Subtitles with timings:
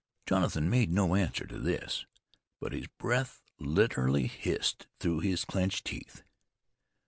[0.25, 2.07] Jonathan made no answer to this;
[2.59, 6.23] but his breath literally hissed through his clenched teeth.